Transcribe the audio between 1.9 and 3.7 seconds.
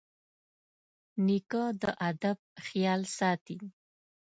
ادب خیال ساتي.